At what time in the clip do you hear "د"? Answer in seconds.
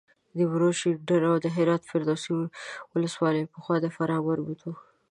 1.43-1.47, 3.81-3.85